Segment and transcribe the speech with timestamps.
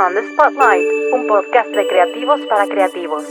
[0.00, 3.22] On the Spotlight, un podcast de creativos para creativos.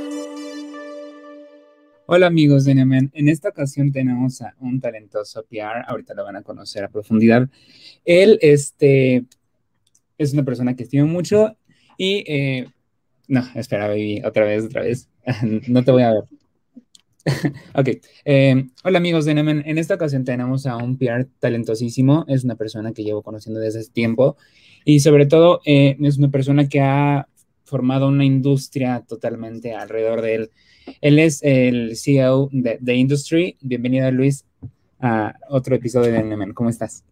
[2.06, 6.38] Hola amigos de Nemen, en esta ocasión tenemos a un talentoso PR, ahorita lo van
[6.38, 7.50] a conocer a profundidad.
[8.06, 9.26] Él este,
[10.18, 11.58] es una persona que estimo mucho
[11.98, 12.24] y...
[12.28, 12.68] Eh,
[13.28, 15.10] no, espera, baby, otra vez, otra vez.
[15.68, 16.24] no te voy a ver.
[17.76, 17.90] ok.
[18.26, 19.64] Eh, hola amigos de Nemen.
[19.66, 22.26] En esta ocasión tenemos a un PR talentosísimo.
[22.28, 24.36] Es una persona que llevo conociendo desde hace tiempo
[24.84, 27.28] y sobre todo eh, es una persona que ha
[27.64, 30.52] formado una industria totalmente alrededor de él.
[31.00, 33.58] Él es el CEO de, The Industry.
[33.62, 34.46] Bienvenido Luis
[35.00, 36.54] a otro episodio de Nemen.
[36.54, 37.06] ¿Cómo estás?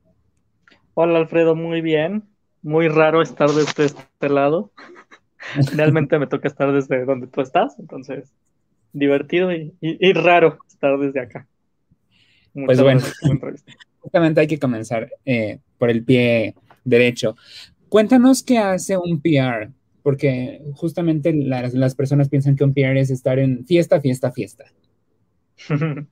[0.93, 2.23] Hola Alfredo, muy bien.
[2.61, 4.71] Muy raro estar desde este lado.
[5.73, 8.31] Realmente me toca estar desde donde tú estás, entonces
[8.93, 11.47] divertido y, raro estar desde acá.
[12.53, 13.01] pues bueno,
[13.99, 17.35] justamente hay que comenzar eh, por el pie derecho.
[17.89, 19.69] Cuéntanos qué hace un PR,
[20.03, 24.65] porque justamente las, las personas piensan que un PR es estar en fiesta, fiesta, fiesta.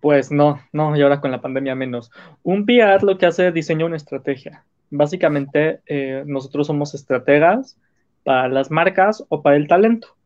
[0.00, 2.10] Pues no, no, y ahora con la pandemia menos.
[2.42, 4.64] Un PR lo que hace es diseñar una estrategia.
[4.88, 7.76] Básicamente, eh, nosotros somos estrategas
[8.24, 10.16] para las marcas o para el talento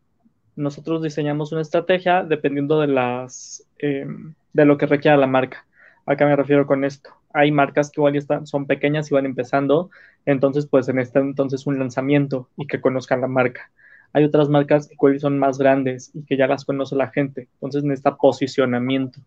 [0.56, 5.66] nosotros diseñamos una estrategia dependiendo de las em, de lo que requiera la marca.
[6.06, 7.10] ¿A me refiero con esto?
[7.32, 9.90] Hay marcas que igual están, son pequeñas y van empezando,
[10.26, 13.70] entonces pues en este entonces un lanzamiento y que conozcan la marca.
[14.12, 17.48] Hay otras marcas que igual son más grandes y que ya las conoce la gente,
[17.54, 19.20] entonces necesita posicionamiento.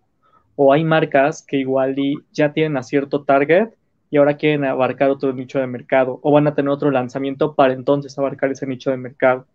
[0.56, 1.96] O hay marcas que igual
[2.32, 3.70] ya tienen a cierto target
[4.10, 7.74] y ahora quieren abarcar otro nicho de mercado o van a tener otro lanzamiento para
[7.74, 9.46] entonces abarcar ese nicho de mercado.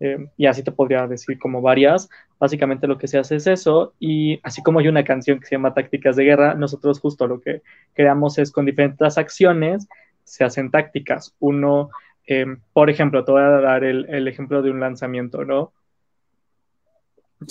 [0.00, 2.08] Eh, y así te podría decir como varias.
[2.38, 5.54] Básicamente lo que se hace es eso y así como hay una canción que se
[5.54, 7.62] llama Tácticas de Guerra, nosotros justo lo que
[7.94, 9.88] creamos es con diferentes acciones
[10.24, 11.34] se hacen tácticas.
[11.38, 11.90] Uno,
[12.26, 15.72] eh, por ejemplo, te voy a dar el, ejemplo de un lanzamiento, ¿no?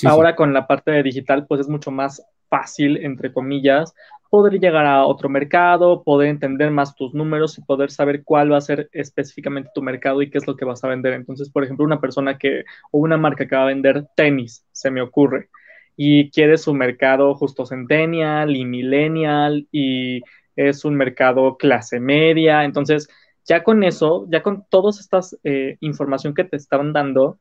[0.06, 3.96] Ahora con la parte de digital, pues es mucho más fácil, entre comillas,
[4.30, 8.58] poder llegar a otro mercado, poder entender más tus números y poder saber cuál va
[8.58, 11.14] a ser específicamente tu mercado y qué es lo que vas a vender.
[11.14, 14.92] Entonces, por ejemplo, una persona que o una marca que va a vender tenis, se
[14.92, 15.50] me ocurre,
[15.96, 20.22] y quiere su mercado justo centennial y millennial y
[20.56, 22.66] es un mercado clase media.
[22.66, 23.08] Entonces,
[23.46, 27.40] ya con eso, ya con todas estas eh, información que te estaban dando,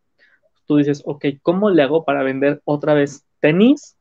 [0.67, 3.97] tú dices, ok, ¿cómo le hago para vender otra vez tenis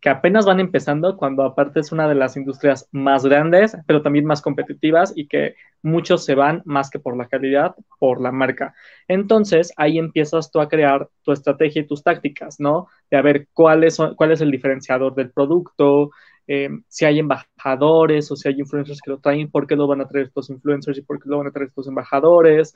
[0.00, 4.24] que apenas van empezando cuando aparte es una de las industrias más grandes, pero también
[4.24, 8.74] más competitivas y que muchos se van más que por la calidad, por la marca.
[9.08, 12.88] Entonces ahí empiezas tú a crear tu estrategia y tus tácticas, ¿no?
[13.10, 16.10] De a ver cuál es, cuál es el diferenciador del producto,
[16.46, 20.00] eh, si hay embajadores o si hay influencers que lo traen, por qué lo van
[20.00, 22.74] a traer estos influencers y por qué lo van a traer estos embajadores.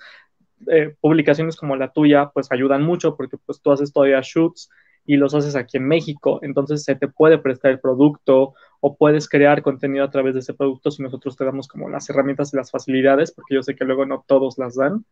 [0.68, 4.70] Eh, publicaciones como la tuya pues ayudan mucho porque pues tú haces todavía shoots
[5.04, 9.28] y los haces aquí en México, entonces se te puede prestar el producto o puedes
[9.28, 12.56] crear contenido a través de ese producto si nosotros te damos como las herramientas y
[12.56, 15.04] las facilidades, porque yo sé que luego no todos las dan.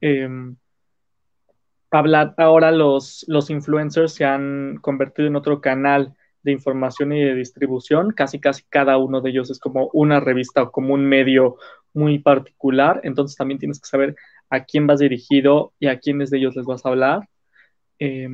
[0.00, 0.28] Eh,
[1.90, 8.12] ahora los, los influencers se han convertido en otro canal de información y de distribución,
[8.12, 11.56] casi casi cada uno de ellos es como una revista o como un medio
[11.92, 14.14] muy particular, entonces también tienes que saber
[14.50, 17.28] a quién vas dirigido y a quiénes de ellos les vas a hablar.
[17.98, 18.28] Eh,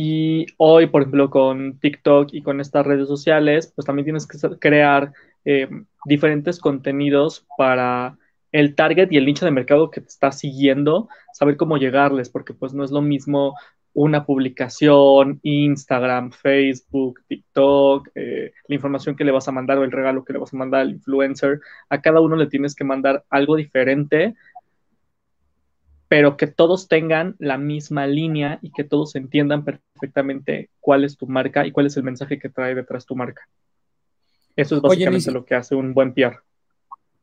[0.00, 4.38] y hoy, por ejemplo, con TikTok y con estas redes sociales, pues también tienes que
[4.60, 5.12] crear
[5.44, 5.68] eh,
[6.04, 8.16] diferentes contenidos para
[8.52, 12.54] el target y el nicho de mercado que te está siguiendo, saber cómo llegarles, porque
[12.54, 13.56] pues no es lo mismo
[13.92, 19.90] una publicación, Instagram, Facebook, TikTok, eh, la información que le vas a mandar o el
[19.90, 23.24] regalo que le vas a mandar al influencer, a cada uno le tienes que mandar
[23.30, 24.36] algo diferente
[26.08, 31.26] pero que todos tengan la misma línea y que todos entiendan perfectamente cuál es tu
[31.26, 33.42] marca y cuál es el mensaje que trae detrás tu marca.
[34.56, 36.38] Eso es básicamente lo que hace un buen PR.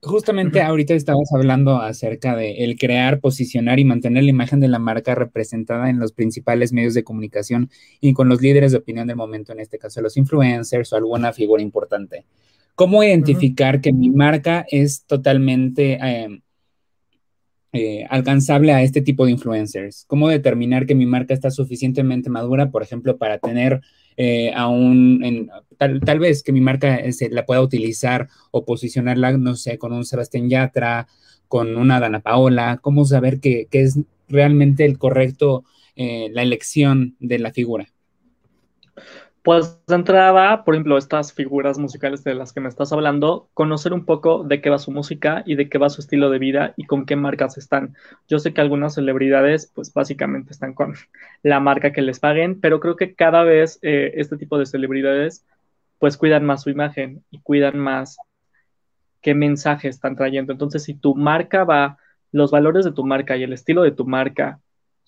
[0.02, 4.78] Justamente ahorita estabas hablando acerca de el crear, posicionar y mantener la imagen de la
[4.78, 9.16] marca representada en los principales medios de comunicación y con los líderes de opinión del
[9.16, 12.26] momento, en este caso los influencers o alguna figura importante.
[12.76, 16.42] ¿Cómo identificar que mi marca es totalmente em,
[17.78, 20.06] eh, alcanzable a este tipo de influencers?
[20.08, 23.82] ¿Cómo determinar que mi marca está suficientemente madura, por ejemplo, para tener
[24.16, 29.58] eh, a un, tal, vez que mi marca se la pueda utilizar o posicionarla, no
[29.58, 31.08] sé, con un Sebastián Yatra,
[31.50, 32.80] con una Dana Paola?
[32.82, 34.00] ¿Cómo saber que, es
[34.30, 35.66] realmente el correcto,
[35.98, 37.88] eh, la elección de la figura?
[39.46, 43.94] Pues de entrada, por ejemplo, estas figuras musicales de las que me estás hablando, conocer
[43.94, 46.74] un poco de qué va su música y de qué va su estilo de vida
[46.78, 47.96] y con qué marcas están.
[48.28, 50.96] Yo sé que algunas celebridades, pues básicamente están con
[51.44, 55.46] la marca que les paguen, pero creo que cada vez eh, este tipo de celebridades,
[56.00, 58.18] pues cuidan más su imagen y cuidan más
[59.22, 60.54] qué mensaje están trayendo.
[60.54, 62.00] Entonces, si tu marca va,
[62.32, 64.60] los valores de tu marca y el estilo de tu marca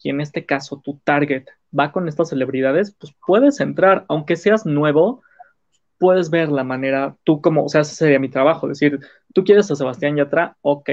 [0.01, 1.45] y en este caso tu target
[1.77, 5.21] va con estas celebridades, pues puedes entrar, aunque seas nuevo,
[5.97, 8.99] puedes ver la manera, tú como, o sea, ese sería mi trabajo, decir,
[9.33, 10.89] tú quieres a Sebastián Yatra, ok,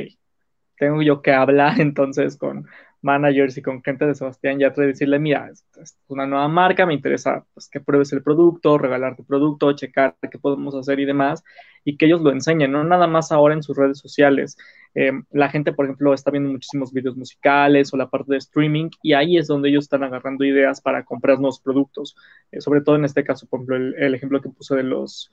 [0.77, 2.67] tengo yo que hablar entonces con
[3.05, 5.65] managers y con gente de Sebastián Yatra y decirle, mira, es,
[6.09, 10.75] una nueva marca, me interesa pues, que pruebes el producto, regalarte producto, checar qué podemos
[10.75, 11.45] hacer y demás,
[11.85, 14.56] y que ellos lo enseñen, no nada más ahora en sus redes sociales.
[14.95, 18.91] Eh, la gente, por ejemplo, está viendo muchísimos videos musicales o la parte de streaming,
[19.03, 22.17] y ahí es donde ellos están agarrando ideas para comprar nuevos productos.
[22.51, 25.31] Eh, sobre todo en este caso, por ejemplo, el, ejemplo que puse de los,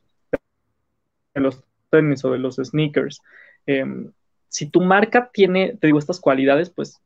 [1.34, 3.22] de los tenis o de los sneakers.
[3.66, 4.12] Em,
[4.50, 7.02] si tu marca tiene, te digo, estas cualidades, pues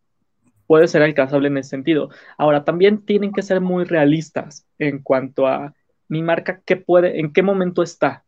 [0.68, 2.10] puede ser alcanzable en ese sentido.
[2.38, 5.74] Ahora, también tienen que ser muy realistas en cuanto a
[6.08, 8.24] mi marca, qué puede, en qué momento está,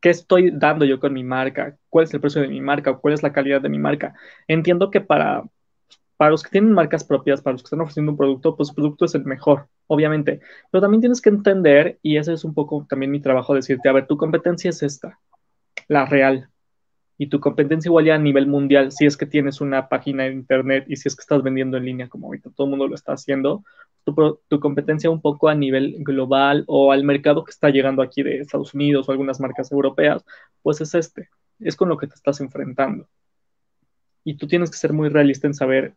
[0.00, 3.14] qué estoy dando yo con mi marca, cuál es el precio de mi marca, cuál
[3.14, 4.14] es la calidad de mi marca.
[4.48, 5.44] Entiendo que para,
[6.16, 9.04] para los que tienen marcas propias, para los que están ofreciendo un producto, pues producto
[9.04, 10.40] es el mejor, obviamente.
[10.70, 13.92] Pero también tienes que entender, y ese es un poco también mi trabajo, decirte, a
[13.92, 15.18] ver, tu competencia es esta,
[15.88, 16.48] la real,
[17.18, 20.84] y tu competencia igual a nivel mundial, si es que tienes una página de internet
[20.88, 23.12] y si es que estás vendiendo en línea, como ahorita todo el mundo lo está
[23.12, 23.64] haciendo,
[24.04, 28.22] tu, tu, competencia un poco a nivel global o al mercado que está llegando aquí
[28.22, 30.24] de Estados Unidos o algunas marcas europeas,
[30.62, 31.28] pues es este,
[31.60, 33.08] es con lo que te estás enfrentando.
[34.24, 35.94] Y tú tienes que ser muy realista en saber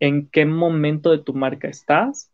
[0.00, 2.30] en qué momento de tu marca estás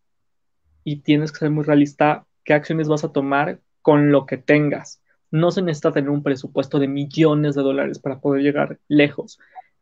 [0.85, 5.00] y tienes que ser muy realista qué acciones vas a tomar con lo que tengas
[5.31, 9.39] no se necesita tener un presupuesto de millones de dólares para poder llegar lejos,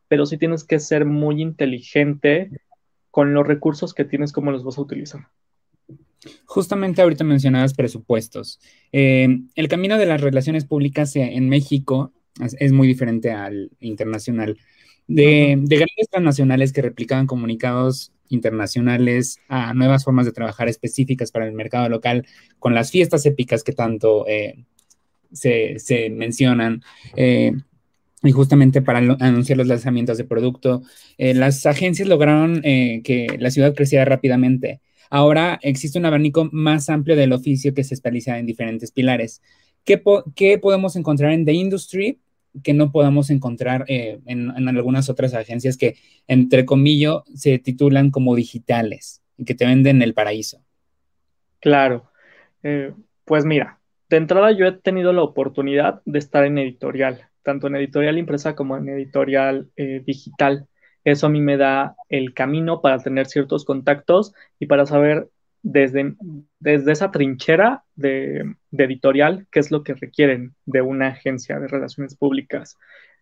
[0.09, 2.51] pero sí tienes que ser muy inteligente
[3.11, 5.29] con los recursos que tienes, cómo los vas a utilizar.
[6.45, 8.61] Justamente ahorita mencionabas presupuestos.
[8.93, 12.13] Eh, el camino de las relaciones públicas en México
[12.59, 14.59] es, muy diferente al internacional.
[15.07, 21.47] De, de, grandes transnacionales que replicaban comunicados internacionales a nuevas formas de trabajar específicas para
[21.47, 22.27] el mercado local,
[22.59, 24.65] con las fiestas épicas que tanto eh,
[25.33, 26.83] se, mencionan.
[27.17, 27.53] Eh,
[28.23, 30.83] y justamente para anunciar los lanzamientos de producto,
[31.19, 34.81] eh, las agencias lograron eh, que la ciudad creciera rápidamente.
[35.09, 39.41] Ahora existe un abanico más amplio del oficio que se especializa en diferentes pilares.
[39.85, 42.19] ¿Qué, podemos encontrar en The Industry
[42.63, 45.97] que no podamos encontrar en, en, algunas otras agencias que,
[46.27, 50.61] entre comillas, se titulan como digitales y que te venden el paraíso?
[51.61, 52.11] Claro.
[53.25, 53.78] pues mira,
[54.09, 58.55] de entrada yo he tenido la oportunidad de estar en editorial, tanto en editorial impresa
[58.55, 60.67] como en editorial eh, digital.
[61.05, 65.29] Eso a mí me da el camino para tener ciertos contactos y para saber
[65.63, 66.15] desde,
[66.59, 72.17] desde esa trinchera de, editorial qué es lo que requieren de una agencia de relaciones
[72.17, 72.77] públicas.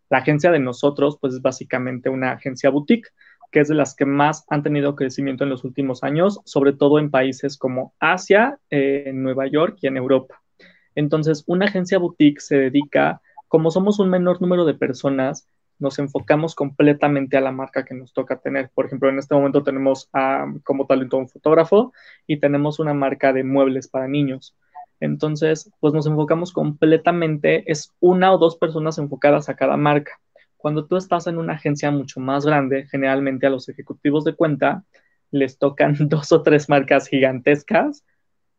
[0.09, 3.09] La agencia de nosotros, pues es básicamente una agencia boutique,
[3.51, 6.99] que es de las que más han tenido crecimiento en los últimos años, sobre todo
[6.99, 10.43] en países como Asia, eh, en Nueva York y en Europa.
[10.97, 15.47] Entonces, una agencia boutique se dedica, como somos un menor número de personas,
[15.79, 18.71] nos enfocamos completamente a la marca que nos toca tener.
[18.75, 20.09] Por ejemplo, en este momento tenemos
[20.65, 21.93] como talento un fotógrafo
[22.27, 24.57] y tenemos una marca de muebles para niños.
[25.01, 30.19] Entonces, pues nos enfocamos completamente, es una o dos personas enfocadas a cada marca.
[30.57, 34.85] Cuando tú estás en una agencia mucho más grande, generalmente a los ejecutivos de cuenta
[35.31, 38.05] les tocan dos o tres marcas gigantescas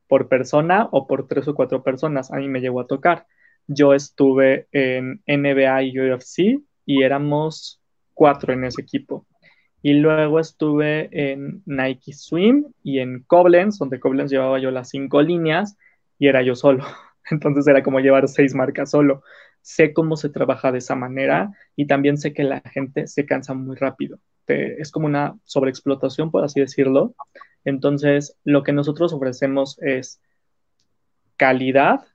[0.08, 2.32] por persona o por tres o cuatro personas.
[2.32, 3.26] A mí me llegó a tocar.
[3.68, 7.82] Yo estuve en NBA y UFC y éramos
[8.14, 9.26] cuatro en ese equipo.
[9.82, 15.22] Y luego estuve en Nike Swim y en Koblenz, donde Koblenz llevaba yo las cinco
[15.22, 15.78] líneas
[16.18, 16.84] y era yo solo.
[17.30, 19.22] Entonces era como llevar seis marcas solo.
[19.62, 23.54] Sé cómo se trabaja de esa manera y también sé que la gente se cansa
[23.54, 24.20] muy rápido.
[24.48, 27.13] Es como una sobreexplotación, por así decirlo,
[27.68, 30.22] entonces, lo que nosotros ofrecemos es
[31.36, 32.06] calidad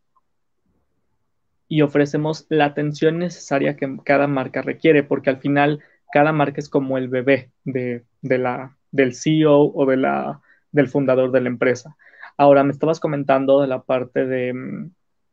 [1.68, 6.70] y ofrecemos la atención necesaria que cada marca requiere, porque al final cada marca es
[6.70, 11.96] como el bebé de, la, del CEO o de la, del fundador de la empresa.
[12.38, 14.90] Ahora, me estabas comentando de la parte de mm,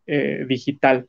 [0.08, 1.08] eh, digital.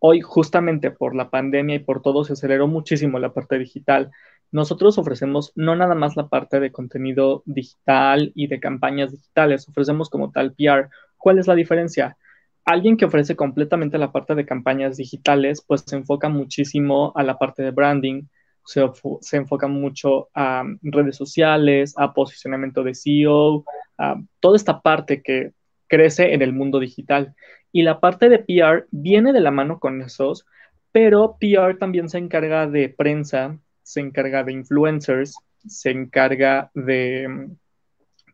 [0.00, 4.10] Hoy, justamente por la pandemia y por todo, se aceleró muchísimo la parte digital.
[4.52, 10.10] Nosotros ofrecemos no nada más la parte de contenido digital y de campañas digitales, ofrecemos
[10.10, 10.90] como tal PR,
[11.20, 12.16] ¿Cuál es la diferencia?
[12.64, 17.38] Alguien que ofrece completamente la parte de campañas digitales, pues se enfoca muchísimo a la
[17.38, 18.24] parte de branding,
[18.64, 23.64] se, enfoca mucho a redes sociales, a posicionamiento de SEO,
[23.98, 25.52] a toda esta parte que
[25.88, 27.34] crece en el mundo digital.
[27.70, 30.46] Y la parte de PR viene de la mano con esos,
[30.90, 33.58] pero PR también se encarga de prensa,
[33.90, 35.34] se encarga de influencers,
[35.66, 37.56] se encarga de mm,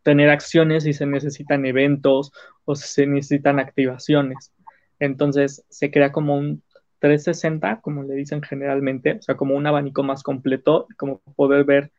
[0.03, 2.31] tener acciones si se necesitan eventos
[2.65, 4.53] o se necesitan activaciones.
[4.99, 6.61] Entonces se crea como un
[6.99, 11.91] 360, como le dicen generalmente, o sea, como un abanico más completo, como poder ver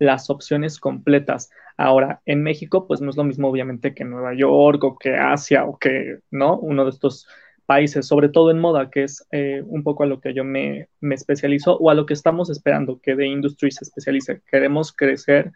[0.00, 1.50] las opciones completas.
[1.76, 5.64] Ahora, en México, pues no es lo mismo obviamente que Nueva York o que Asia
[5.64, 6.58] o que, ¿no?
[6.58, 7.28] Uno de estos
[7.66, 10.88] países, sobre todo en moda, que es eh, un poco a lo que yo me,
[11.00, 14.42] me, especializo o a lo que estamos esperando que The Industry se especialice.
[14.50, 15.52] Queremos crecer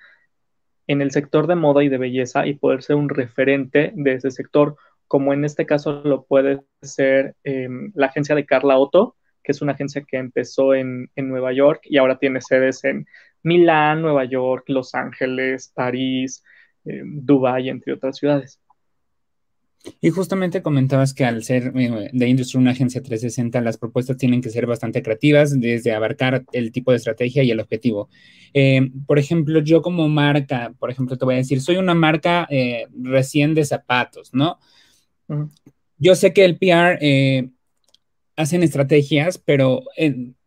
[0.86, 4.32] en el sector de moda y de belleza y poder ser un referente de ese
[4.32, 4.76] sector,
[5.06, 9.62] como en este caso lo puede ser em, la agencia de Carla Otto, que es
[9.62, 13.06] una agencia que empezó en, Nueva York y ahora tiene sedes en
[13.42, 16.42] Milán, Nueva York, Los Ángeles, París,
[16.84, 18.60] eh, Dubái, entre otras ciudades.
[20.00, 24.42] Y justamente comentabas que al ser eh, de industria una agencia 360, las propuestas tienen
[24.42, 28.10] que ser bastante creativas, desde abarcar el tipo de estrategia y el objetivo.
[28.52, 32.46] Eh, por ejemplo, yo como marca, por ejemplo, te voy a decir, soy una marca
[32.50, 34.58] eh, recién de zapatos, ¿no?
[35.96, 36.98] Yo sé que el PR
[38.40, 39.82] hacen estrategias, pero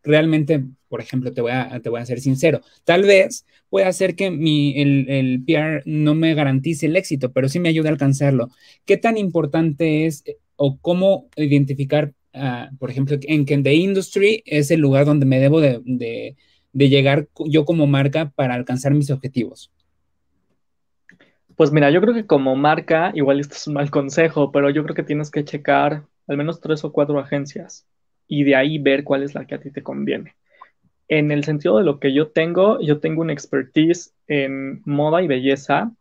[0.02, 4.14] realmente, por ejemplo, te voy, a, te voy a ser sincero, tal vez puede hacer
[4.14, 7.92] que mi, el, el, PR no me garantice el éxito, pero sí me ayude a
[7.92, 8.50] alcanzarlo.
[8.84, 14.42] ¿Qué tan importante es eh, o cómo identificar, uh, por ejemplo, en que The Industry
[14.46, 16.36] es el lugar donde me debo de, de,
[16.72, 19.72] de llegar yo como marca para alcanzar mis objetivos?
[21.56, 24.82] Pues mira, yo creo que como marca, igual esto es un mal consejo, pero yo
[24.82, 27.86] creo que tienes que checar al menos tres o cuatro agencias
[28.26, 30.34] y de ahí ver cuál es la que a ti te conviene.
[31.08, 35.26] En el sentido de lo que yo tengo, yo tengo una expertise en moda y
[35.26, 35.92] belleza,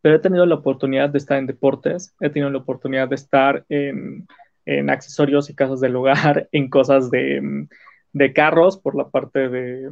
[0.00, 3.64] pero he tenido la oportunidad de estar en deportes, he tenido la oportunidad de estar
[3.68, 4.26] en,
[4.64, 7.66] en accesorios y casas del hogar, en cosas de,
[8.12, 9.88] de, carros, por la parte de,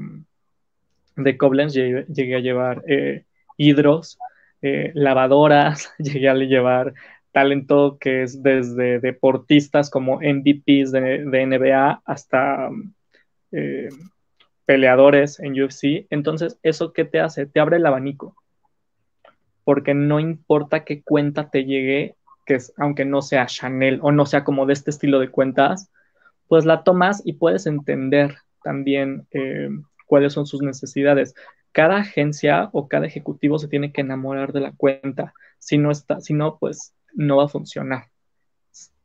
[1.17, 3.25] de Koblenz llegué, a llevar eh,
[3.57, 4.19] hidros,
[4.63, 6.95] eh, lavadoras, llegué a llevar
[7.35, 12.71] talento que es desde deportistas como MVPs de, NBA hasta
[13.51, 13.89] eh,
[14.65, 16.07] peleadores en UFC.
[16.11, 17.47] Entonces, ¿eso qué te hace?
[17.47, 18.37] Te abre el abanico.
[19.65, 22.15] Porque no importa qué cuenta te llegue,
[22.47, 25.91] que es, aunque no sea Chanel o no sea como de este estilo de cuentas,
[26.47, 29.71] pues la tomas y puedes entender también eh,
[30.07, 31.35] cuáles son sus necesidades.
[31.73, 35.35] Cada agencia o cada ejecutivo se tiene que enamorar de la cuenta.
[35.59, 38.11] Si no está, si no, pues no va a funcionar.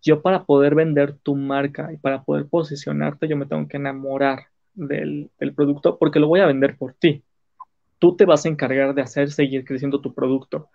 [0.01, 4.47] Yo para poder vender tu marca y para poder posicionarte, yo me tengo que enamorar
[4.73, 7.23] del, producto porque lo voy a vender por ti.
[7.99, 10.69] Tú te vas a encargar de hacer seguir creciendo tu producto.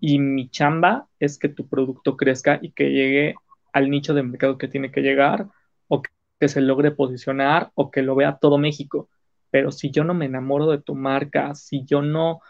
[0.00, 3.34] Y mi chamba es que tu producto crezca y que llegue
[3.72, 5.48] al nicho de mercado que tiene que llegar
[5.88, 9.08] o que se logre posicionar o que lo vea todo México.
[9.50, 12.40] Pero si yo no me enamoro de tu marca, si yo no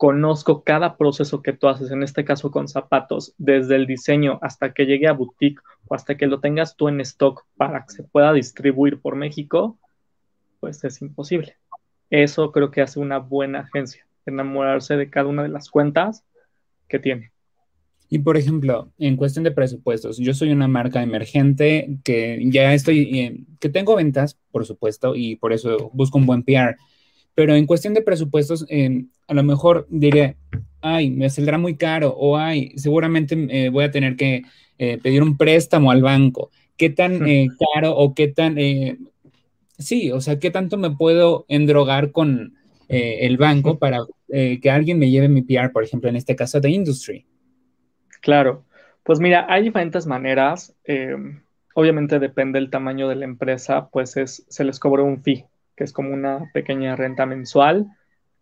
[0.00, 4.72] conozco cada proceso que tú haces, en este caso con zapatos, desde el diseño hasta
[4.72, 8.04] que llegue a boutique o hasta que lo tengas tú en stock para que se
[8.04, 9.78] pueda distribuir por México,
[10.58, 11.58] pues es imposible.
[12.08, 16.24] Eso creo que hace una buena agencia, enamorarse de cada una de las cuentas
[16.88, 17.32] que tiene.
[18.08, 23.46] Y por ejemplo, en cuestión de presupuestos, yo soy una marca emergente que ya estoy,
[23.60, 26.78] que tengo ventas, por supuesto, y por eso busco un buen PR
[27.34, 30.36] pero en cuestión de presupuestos, eh, a lo mejor diré,
[30.80, 34.42] ay, me saldrá muy caro o ay, seguramente eh, voy a tener que
[34.78, 36.50] eh, pedir un préstamo al banco.
[36.76, 38.56] ¿Qué tan caro o qué tan,
[39.78, 42.54] sí, o sea, qué tanto me puedo endrogar con
[42.88, 46.70] el banco para que alguien me lleve mi PR, por ejemplo, en este caso de
[46.70, 47.26] Industry?
[48.22, 48.64] Claro,
[49.02, 50.74] pues mira, hay diferentes maneras.
[51.74, 55.44] obviamente depende del tamaño de la empresa, pues es, se les cobra un fee
[55.80, 57.86] que es como una pequeña renta mensual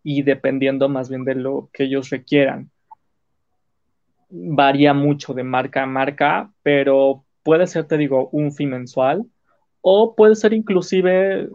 [0.03, 2.69] y dependiendo más bien de lo que ellos requieran.
[4.29, 9.23] Varía mucho de marca a marca, pero puede ser, te digo, un fee mensual
[9.79, 11.47] o puede ser inclusive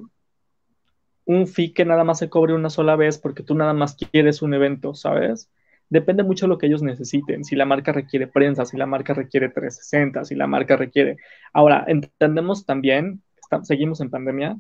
[1.27, 4.41] un fee que nada más se cobre una sola vez porque tú nada más quieres
[4.41, 5.51] un evento, ¿sabes?
[5.91, 7.45] Depende mucho de lo que ellos necesiten.
[7.45, 11.19] Si la marca requiere prensa, si la marca requiere 360, si la marca requiere...
[11.53, 13.23] Ahora, entendemos también,
[13.65, 14.57] seguimos en pandemia,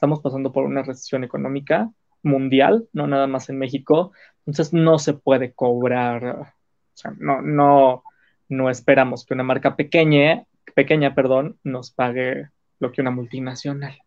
[0.00, 1.90] estamos pasando por una recesión económica
[2.22, 4.12] mundial, no nada más en México,
[4.46, 6.46] entonces no se puede cobrar, o
[6.94, 8.02] sea, no, no,
[8.48, 13.98] no esperamos que una marca pequeña, pequeña, perdón, nos pague lo que una multinacional.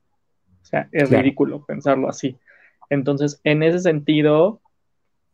[0.63, 2.38] O sea, es ridículo pensarlo así.
[2.89, 4.62] Entonces, en ese sentido,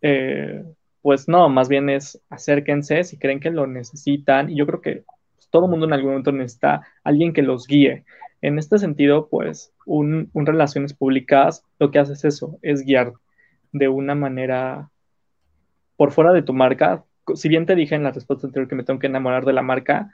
[0.01, 0.65] eh,
[1.01, 4.49] pues no, más bien es acérquense si creen que lo necesitan.
[4.49, 5.03] Y yo creo que
[5.49, 8.05] todo mundo en algún momento necesita alguien que los guíe.
[8.41, 13.13] En este sentido, pues, un, un relaciones públicas lo que hace es eso, es guiar
[13.71, 14.89] de una manera
[15.97, 17.03] por fuera de tu marca.
[17.35, 19.61] Si bien te dije en la respuesta anterior que me tengo que enamorar de la
[19.61, 20.13] marca,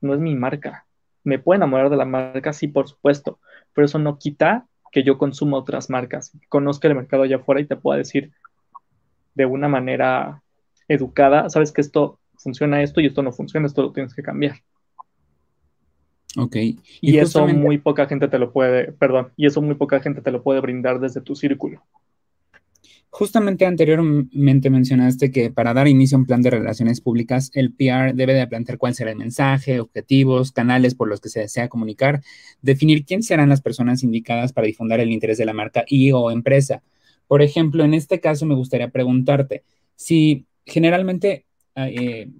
[0.00, 0.86] no es mi marca.
[1.24, 3.38] Me puedo enamorar de la marca, sí, por supuesto,
[3.74, 7.66] pero eso no quita que yo consuma otras marcas, conozca el mercado allá afuera y
[7.66, 8.32] te pueda decir
[9.34, 10.42] de una manera
[10.88, 14.56] educada, sabes que esto funciona esto y esto no funciona, esto lo tienes que cambiar.
[16.36, 16.56] Ok.
[17.00, 20.30] Y, eso muy poca gente te lo puede, perdón, y eso muy poca gente te
[20.30, 21.82] lo puede brindar desde tu círculo.
[23.12, 28.14] Justamente anteriormente mencionaste que para dar inicio a un plan de relaciones públicas, el PR
[28.14, 32.22] debe de plantear cuál será el mensaje, objetivos, canales por los que se desea comunicar,
[32.62, 36.30] definir quién serán las personas indicadas para difundir el interés de la marca y o
[36.30, 36.84] empresa.
[37.26, 39.64] Por ejemplo, en este caso me gustaría preguntarte
[39.96, 41.46] si generalmente
[41.88, 42.30] eh,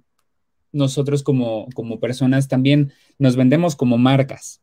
[0.71, 4.61] nosotros como, como personas también nos vendemos como marcas.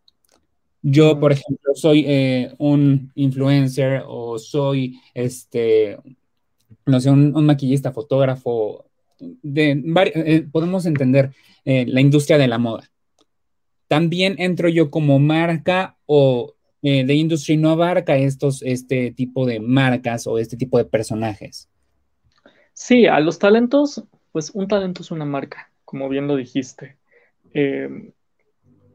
[0.83, 5.99] Yo, por ejemplo, soy eh, un influencer o soy, este,
[6.87, 8.85] no sé, un, maquillista, fotógrafo,
[9.19, 9.83] de,
[10.15, 11.33] eh, podemos entender
[11.65, 12.89] eh, la industria de la moda.
[13.89, 20.29] También entro yo como marca o de industry no abarca estos, este tipo de marcas
[20.29, 21.69] o este tipo de personajes.
[22.73, 24.05] Sí, a los talentos,
[24.39, 26.97] pues un talento es una marca, como bien lo dijiste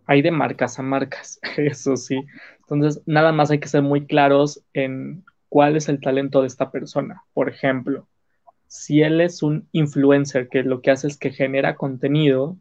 [0.06, 2.24] hay de marcas a marcas, eso sí.
[2.60, 6.72] Entonces, nada más hay que ser muy claros en cuál es el talento de esta
[6.72, 7.24] persona.
[7.34, 8.08] Por ejemplo,
[8.68, 12.58] si él es un influencer que lo que hace es que genera contenido,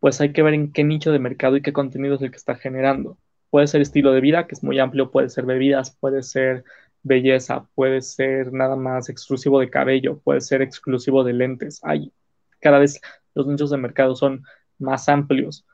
[0.00, 2.36] pues hay que ver en qué nicho de mercado y qué contenido es el que
[2.36, 3.18] está generando.
[3.50, 6.64] Puede ser estilo de vida, que es muy amplio, puede ser bebidas, puede ser
[7.02, 11.80] belleza, puede ser nada más exclusivo de cabello, puede ser exclusivo de lentes.
[11.82, 12.12] Hay
[12.60, 13.00] cada vez
[13.34, 14.44] los nichos de mercado son
[14.78, 15.64] más amplios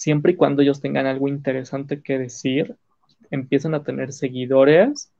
[0.00, 2.74] siempre y cuando ellos tengan algo interesante que decir,
[3.30, 5.12] empiezan a tener seguidores,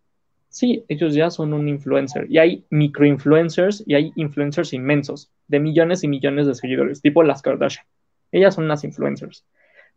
[0.48, 2.26] sí, ellos ya son un influencer.
[2.30, 7.42] Y hay microinfluencers y hay influencers inmensos, de millones y millones de seguidores, tipo las
[7.42, 7.84] Kardashian.
[8.32, 9.44] Ellas son unas influencers.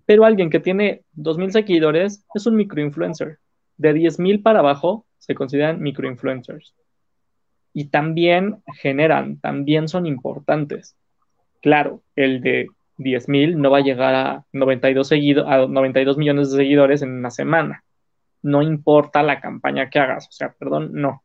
[0.05, 3.39] Pero alguien que tiene 2.000 seguidores es un microinfluencer.
[3.83, 6.73] De 10.000 para abajo se consideran microinfluencers.
[7.73, 10.95] Y también generan, también son importantes.
[11.61, 16.49] Claro, el de 10 mil, no va a llegar a 92, seguido, a 92 millones
[16.49, 17.83] de seguidores en una semana.
[18.41, 21.21] No importa la campaña que hagas, o sea, perdón, no.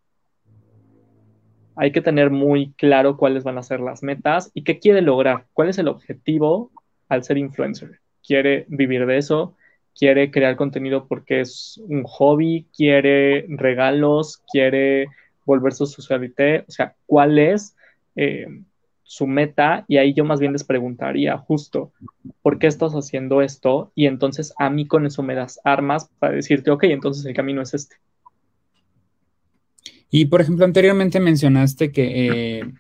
[1.77, 5.47] Hay que tener muy claro cuáles van a ser las metas y qué quiere lograr,
[5.53, 6.73] cuál es el objetivo
[7.09, 8.01] al ser influencer.
[8.27, 9.55] ¿Quiere vivir de eso?
[9.99, 12.67] ¿Quiere crear contenido porque es un hobby?
[12.77, 14.43] ¿Quiere regalos?
[14.51, 15.09] ¿Quiere
[15.45, 16.65] volverse su socialité?
[16.69, 17.75] O sea, ¿cuál es?
[18.15, 18.47] Eh,
[19.09, 21.93] su meta y ahí yo más bien les preguntaría justo,
[22.43, 23.91] ¿por qué estás haciendo esto?
[23.95, 27.63] Y entonces a mí con eso me das armas para decirte, ok, entonces el camino
[27.63, 27.97] es este.
[30.11, 32.73] Y por ejemplo, anteriormente mencionaste que eh,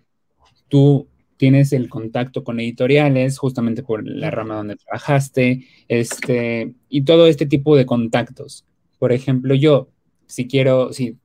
[0.69, 7.27] tú tienes el contacto con editoriales justamente por la rama donde trabajaste, este, y todo
[7.27, 8.67] este tipo de contactos.
[8.99, 9.89] Por ejemplo, yo,
[10.27, 11.17] si quiero, si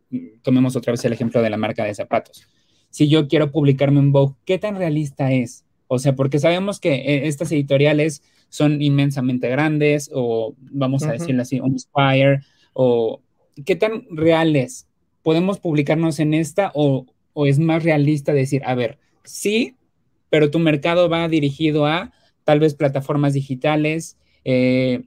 [0.41, 2.47] tomemos otra vez el ejemplo de la marca de zapatos
[2.93, 5.65] si yo quiero publicarme en Vogue, ¿qué tan realista es?
[5.88, 11.41] O sea, porque sabemos que eh, estas editoriales son inmensamente grandes o vamos a decirlo
[11.41, 12.41] así, Inspire
[12.73, 13.19] o
[13.65, 14.88] qué tan reales
[15.23, 17.08] podemos publicarnos en esta o,
[17.47, 19.76] es más realista decir, a ver, sí,
[20.34, 22.12] pero tu mercado va dirigido a
[22.43, 25.04] tal vez plataformas digitales, eh,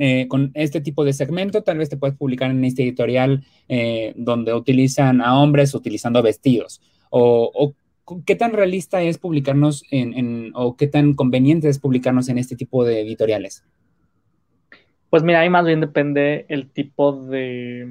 [0.00, 4.14] eh, con, este tipo de segmento, tal vez te puedes publicar en este editorial eh,
[4.16, 6.80] donde utilizan a hombres utilizando vestidos.
[7.10, 7.74] O,
[8.24, 12.86] qué tan realista es publicarnos en, o qué tan conveniente es publicarnos en este tipo
[12.86, 13.64] de editoriales.
[15.10, 17.86] Pues mira, ahí más bien depende el tipo de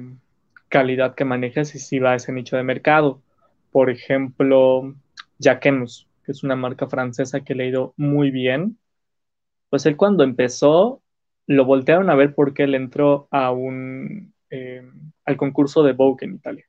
[0.70, 3.22] calidad que manejes y si va a ese nicho de mercado.
[3.70, 4.92] Por ejemplo,
[5.38, 8.78] Jacquemus, que es una marca francesa que he leído muy bien.
[9.70, 11.02] Pues él cuando empezó
[11.46, 14.82] lo voltearon a ver porque él entró a un, eh,
[15.24, 16.66] al concurso de Vogue en Italia.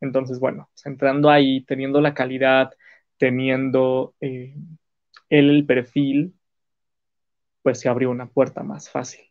[0.00, 2.72] Entonces, bueno, pues, entrando ahí, teniendo la calidad,
[3.18, 4.54] teniendo eh,
[5.30, 6.34] él el perfil,
[7.62, 9.24] pues se abrió una puerta más fácil.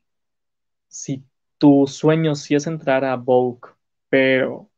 [0.87, 1.25] Si
[1.57, 3.69] tu sueño sí es entrar a Vogue,
[4.09, 4.71] pero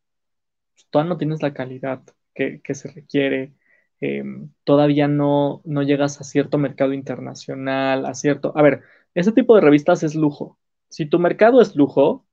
[0.90, 2.02] todavía no tienes la calidad
[2.34, 3.54] que, se requiere,
[4.04, 8.52] em, todavía no, no llegas a cierto mercado internacional, a cierto...
[8.56, 8.82] A ver,
[9.14, 10.58] ese tipo de revistas es lujo.
[10.88, 12.26] Si tu mercado es lujo,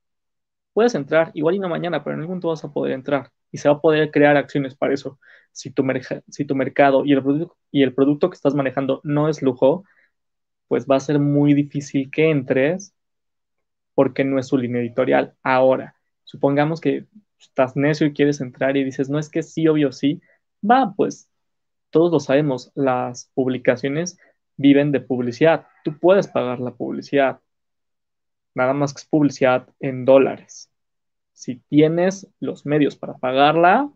[0.72, 3.58] puedes entrar, igual y no mañana, pero en algún momento vas a poder entrar y
[3.58, 5.18] se va a poder crear acciones para eso.
[5.52, 5.84] Si tu,
[6.28, 7.22] si tu mercado y el,
[7.70, 9.84] y el producto que estás manejando no es lujo,
[10.68, 12.94] pues va a ser muy difícil que entres
[13.94, 15.34] porque no es su línea editorial.
[15.42, 17.06] Ahora, supongamos que
[17.38, 20.20] estás necio y quieres entrar y dices, no es que sí, obvio sí,
[20.62, 21.28] va, pues
[21.92, 24.18] todos lo sabemos, las publicaciones
[24.56, 25.66] viven de publicidad.
[25.84, 27.40] Tú puedes pagar la publicidad.
[28.54, 30.70] Nada más que es publicidad en dólares.
[31.32, 33.90] Si tienes los medios para pagarla,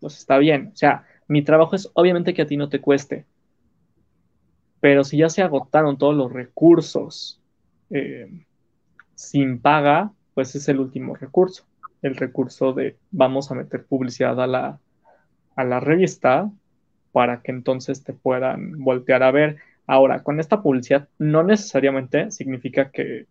[0.00, 0.70] pues está bien.
[0.72, 3.26] O sea, mi trabajo es obviamente que a ti no te cueste.
[4.80, 7.40] Pero si ya se agotaron todos los recursos
[7.90, 8.46] eh,
[9.14, 11.64] sin paga, pues es el último recurso.
[12.02, 14.80] El recurso de vamos a meter publicidad a la,
[15.56, 16.50] a la revista
[17.12, 19.56] para que entonces te puedan voltear a ver.
[19.86, 23.26] Ahora, con esta publicidad no necesariamente significa que,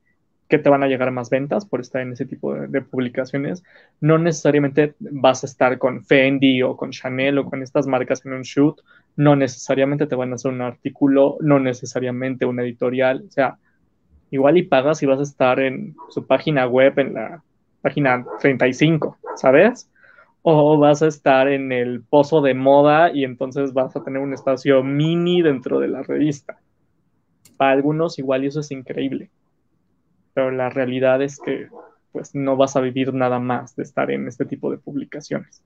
[0.47, 3.61] te van a llegar más ventas por estar en ese tipo de, de, publicaciones.
[3.99, 8.31] No necesariamente vas a estar con Fendi o con Chanel o con estas marcas en
[8.31, 8.79] un shoot.
[9.17, 13.25] No necesariamente te van a hacer un artículo, no necesariamente una editorial.
[13.27, 13.57] O sea,
[14.31, 17.43] igual y pagas y vas a estar en su página web, en la
[17.81, 19.89] página 35, ¿sabes?
[20.47, 24.31] O vas a estar en el pozo de moda y entonces vas a tener un
[24.31, 26.60] espacio mini dentro de la revista.
[27.58, 29.31] Para algunos igual eso es increíble,
[30.36, 31.67] pero la realidad es que
[32.12, 35.63] pues no vas a vivir nada más de estar en este tipo de publicaciones.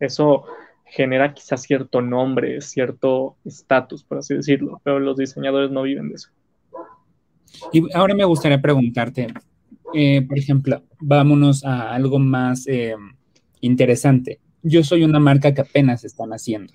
[0.00, 0.44] Eso
[0.84, 6.16] genera quizás cierto nombre, cierto estatus, por así decirlo, pero los diseñadores no viven de
[6.16, 6.30] eso.
[7.72, 9.28] Y ahora me gustaría preguntarte,
[9.94, 12.94] eh, por ejemplo, vámonos a algo más eh,
[13.60, 14.40] interesante.
[14.62, 16.74] Yo soy una marca que apenas están haciendo.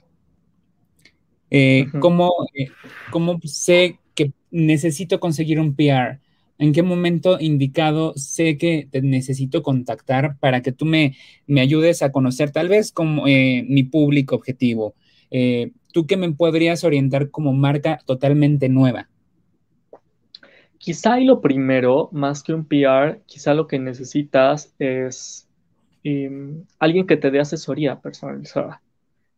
[1.50, 2.32] Eh, ¿cómo,
[3.12, 6.20] ¿Cómo sé que necesito conseguir un PR?
[6.58, 11.16] ¿En qué momento indicado sé que te necesito contactar para que tú me,
[11.48, 14.94] me ayudes a conocer tal vez como mi público objetivo?
[15.92, 19.10] ¿Tú qué me podrías orientar como marca totalmente nueva?
[20.78, 25.48] Quizá y lo primero, más que un PR, quizá lo que necesitas es
[26.04, 28.82] em, alguien que te dé asesoría personalizada.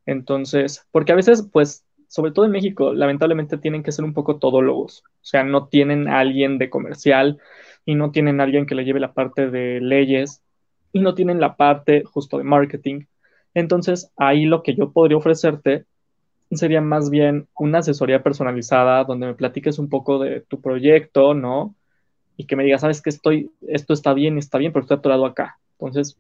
[0.06, 4.38] Entonces, porque a veces, pues, sobre todo en México, lamentablemente tienen que ser un poco
[4.38, 5.04] todólogos.
[5.08, 7.40] O sea, no tienen alguien de comercial
[7.86, 10.44] y no tienen alguien que le lleve la parte de leyes
[10.92, 13.06] y no tienen la parte justo de marketing.
[13.54, 15.86] Entonces, ahí lo que yo podría ofrecerte
[16.52, 21.76] sería más bien una asesoría personalizada donde me platiques un poco de tu proyecto, ¿no?
[22.38, 25.26] Y que me digas, sabes que estoy, esto está bien, está bien, pero estoy atorado
[25.26, 25.60] acá.
[25.80, 26.18] Entonces,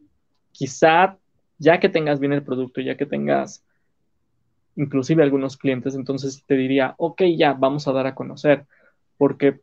[0.53, 1.17] quizá
[1.57, 3.65] ya que tengas bien el producto, ya que tengas
[4.75, 8.65] inclusive algunos clientes, entonces te diría, ok, ya, vamos a dar a conocer,
[9.17, 9.59] porque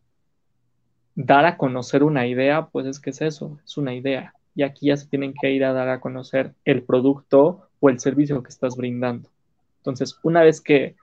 [1.14, 4.35] dar a conocer una idea, pues es que es eso, es una idea.
[4.55, 7.98] Y aquí ya se tienen que ir a dar a conocer el producto o el
[7.98, 9.29] servicio que estás brindando.
[9.79, 10.96] Entonces, una vez que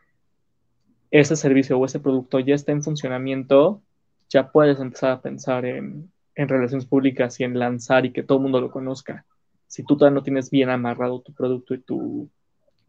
[1.12, 3.82] ese servicio o ese producto ya está en funcionamiento,
[4.30, 8.44] ya puedes empezar a pensar en, relaciones públicas y en lanzar y que todo el
[8.44, 9.26] mundo lo conozca.
[9.68, 12.30] Si tú todavía no tienes bien amarrado tu producto y tu,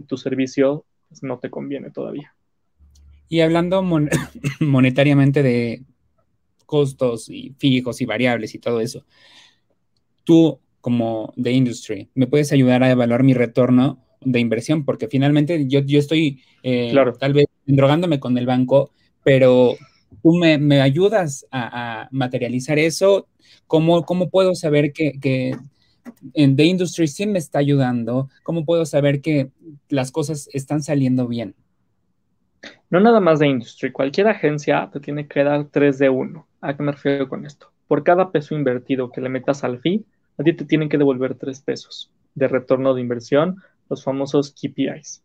[0.06, 2.34] tu servicio, pues no te conviene todavía.
[3.28, 3.82] Y hablando
[4.60, 5.82] monetariamente de
[6.66, 9.04] costos y fijos y variables y todo eso,
[10.24, 15.66] tú como de industry, ¿me puedes ayudar a evaluar mi retorno de inversión, porque finalmente
[15.68, 18.90] yo, yo estoy eh, tal vez drogándome con el banco,
[19.22, 19.76] pero
[20.22, 23.28] tú me, me ayudas a, materializar eso.
[23.66, 25.56] ¿Cómo, ¿Cómo, puedo saber que, que
[26.34, 28.28] en The Industry sí me está ayudando?
[28.42, 29.50] ¿Cómo puedo saber que
[29.88, 31.54] las cosas están saliendo bien?
[32.90, 36.46] No nada más de Industry, cualquier agencia te tiene que dar 3 de 1.
[36.60, 37.70] ¿A qué me refiero con esto?
[37.86, 40.04] Por cada peso invertido que le metas al fee,
[40.38, 43.56] a ti te tienen que devolver 3 pesos de retorno de inversión
[43.88, 45.22] los famosos KPIs.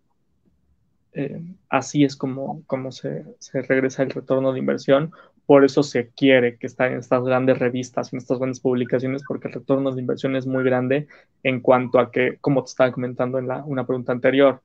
[1.14, 5.12] Eh, así es como, como se, regresa el retorno de inversión.
[5.46, 9.50] Por eso se quiere que estén en estas grandes revistas, en estas grandes publicaciones, porque
[9.50, 11.08] el retorno de inversión es muy grande
[11.44, 14.62] en cuanto a que, como te estaba comentando en la, una pregunta anterior,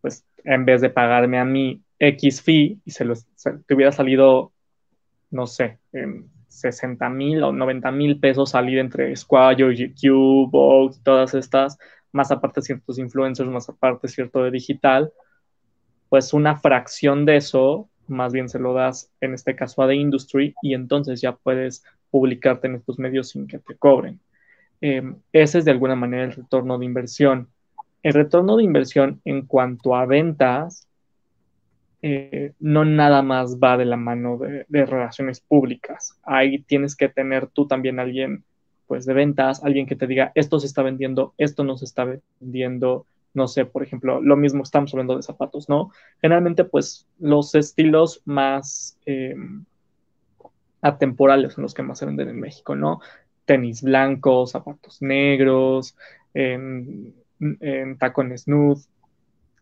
[0.00, 3.04] pues en vez de pagarme a mí X fee y se,
[3.66, 4.52] te hubiera salido,
[5.30, 11.34] no sé, en 60 mil o 90 mil pesos salir entre Squire, GQ, Vogue, todas
[11.34, 11.78] estas,
[12.12, 15.12] más aparte ciertos influencers, más aparte cierto de digital,
[16.08, 19.94] pues una fracción de eso más bien se lo das en este caso a The
[19.94, 24.20] Industry y entonces ya puedes publicarte en estos medios sin que te cobren.
[24.80, 27.48] Em, ese es de alguna manera el retorno de inversión.
[28.02, 30.88] el retorno de inversión en cuanto a ventas
[32.04, 36.18] eh, no nada más va de la mano de, relaciones públicas.
[36.24, 38.42] Ahí tienes que tener tú también alguien
[38.88, 42.04] pues de ventas, alguien que te diga esto se está vendiendo, esto no se está
[42.40, 45.90] vendiendo, no sé, por ejemplo, lo mismo estamos hablando de zapatos, ¿no?
[46.20, 49.34] Generalmente pues los estilos más eh,
[50.80, 53.00] atemporales son los que más se venden en México, ¿no?
[53.44, 55.96] Tenis blancos, zapatos negros,
[56.34, 58.82] en, en tacones nude,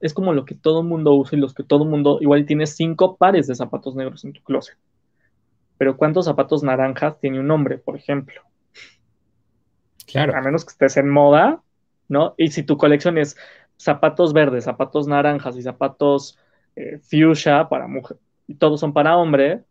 [0.01, 2.47] es como lo que todo el mundo usa y los que todo el mundo, igual
[2.47, 4.77] tienes cinco pares de zapatos negros en tu closet.
[5.77, 8.43] Pero ¿cuántos zapatos naranjas tiene un hombre, por ejemplo?
[10.07, 10.35] Claro.
[10.35, 11.63] A menos que estés en moda,
[12.09, 12.35] ¿no?
[12.37, 13.37] Y si tu colección es
[13.81, 16.38] zapatos verdes, zapatos naranjas y zapatos
[16.77, 19.64] eh, fuchsia para mujer, y todos son para hombre,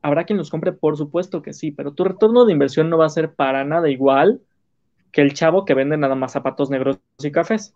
[0.00, 3.06] habrá quien los compre, por supuesto que sí, pero tu retorno de inversión no va
[3.06, 4.40] a ser para nada igual
[5.10, 7.74] que el chavo que vende nada más zapatos negros y cafés.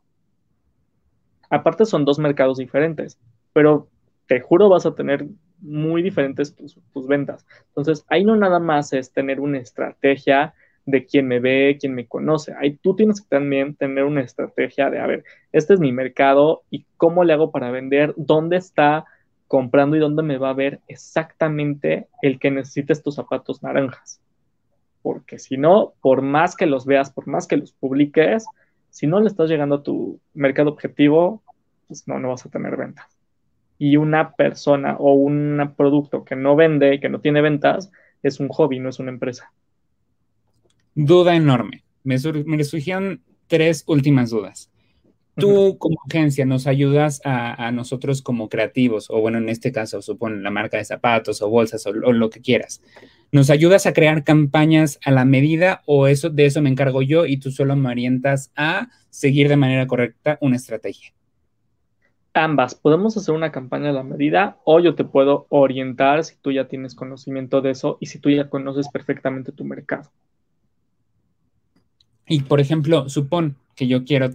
[1.50, 3.18] Aparte son dos mercados diferentes,
[3.52, 3.88] pero
[4.26, 5.26] te juro vas a tener
[5.60, 7.44] muy diferentes tus, ventas.
[7.68, 10.54] Entonces, ahí no nada más es tener una estrategia
[10.86, 12.54] de quién me ve, quién me conoce.
[12.58, 16.62] Ahí tú tienes que también tener una estrategia de, a ver, este es mi mercado
[16.70, 19.04] y cómo le hago para vender, dónde está
[19.48, 24.20] comprando y dónde me va a ver exactamente el que necesite estos zapatos naranjas.
[25.02, 28.46] Porque si no, por más que los veas, por más que los publiques,
[28.90, 31.42] si no le estás llegando a tu mercado objetivo,
[31.88, 33.06] pues no, no vas a tener ventas.
[33.78, 37.90] Y una persona o un producto que no vende que no tiene ventas
[38.22, 39.52] es un hobby, no es una empresa.
[40.94, 41.84] Duda enorme.
[42.04, 44.70] Me, surgieron tres últimas dudas.
[45.36, 50.40] Tú como agencia nos ayudas a, nosotros como creativos, o bueno, en este caso, supone
[50.40, 52.80] la marca de zapatos o bolsas o, lo que quieras.
[53.32, 57.26] ¿Nos ayudas a crear campañas a la medida o eso de eso me encargo yo
[57.26, 61.12] y tú solo me orientas a seguir de manera correcta una estrategia?
[62.34, 62.76] Ambas.
[62.76, 66.68] Podemos hacer una campaña a la medida o yo te puedo orientar si tú ya
[66.68, 70.12] tienes conocimiento de eso y si tú ya conoces perfectamente tu mercado.
[72.26, 74.30] Y por ejemplo, supón que yo quiero,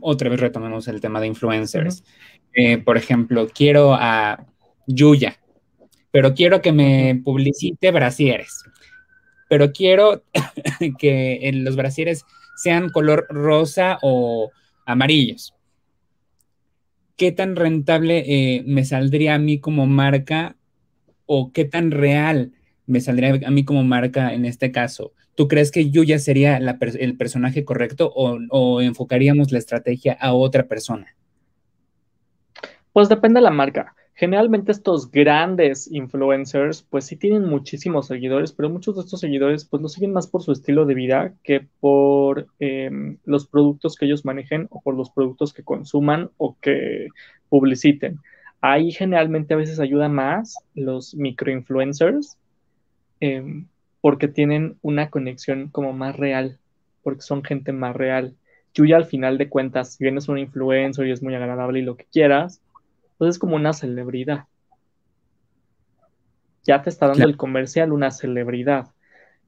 [0.00, 2.04] otra vez retomemos el tema de influencers.
[2.52, 4.44] Eh, por ejemplo, quiero a
[4.86, 5.38] Yuya,
[6.10, 8.64] pero quiero que me publicite brasieres.
[9.48, 10.24] Pero quiero
[10.98, 12.24] que los brasieres
[12.56, 14.50] sean color rosa o
[14.84, 15.54] amarillos.
[17.16, 20.56] ¿Qué tan rentable eh, me saldría a mí como marca
[21.26, 22.52] o qué tan real
[22.86, 25.12] me saldría a mí como marca en este caso?
[25.38, 31.14] ¿Tú crees que Yuya sería el personaje correcto o, enfocaríamos la estrategia a otra persona?
[32.92, 33.94] Pues depende de la marca.
[34.14, 39.80] Generalmente estos grandes influencers, pues sí tienen muchísimos seguidores, pero muchos de estos seguidores, pues
[39.80, 44.24] lo siguen más por su estilo de vida que por em, los productos que ellos
[44.24, 47.06] manejen o por los productos que consuman o que
[47.48, 48.18] publiciten.
[48.60, 52.36] Ahí generalmente a veces ayuda más los microinfluencers.
[53.20, 53.62] Eh,
[54.00, 56.58] porque tienen una conexión como más real,
[57.02, 58.34] porque son gente más real.
[58.74, 61.82] Yuya al final de cuentas, si bien es un influencer y es muy agradable y
[61.82, 62.60] lo que quieras,
[63.16, 64.44] pues es como una celebridad.
[66.64, 68.88] Ya te está dando el comercial una celebridad.